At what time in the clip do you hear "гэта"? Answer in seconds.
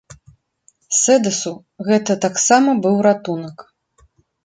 1.91-2.17